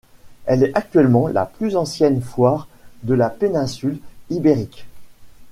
Elle 0.47 0.63
est 0.63 0.75
actuellement 0.75 1.27
la 1.27 1.45
plus 1.45 1.75
ancienne 1.75 2.23
foire 2.23 2.67
de 3.03 3.13
la 3.13 3.29
Péninsule 3.29 3.99
Ibérique. 4.31 4.87